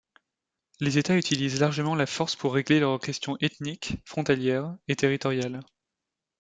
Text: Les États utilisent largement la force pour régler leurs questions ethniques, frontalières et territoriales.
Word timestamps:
Les 0.79 0.97
États 0.97 1.15
utilisent 1.15 1.59
largement 1.59 1.93
la 1.93 2.07
force 2.07 2.35
pour 2.35 2.55
régler 2.55 2.79
leurs 2.79 2.99
questions 2.99 3.37
ethniques, 3.39 4.01
frontalières 4.07 4.75
et 4.87 4.95
territoriales. 4.95 5.59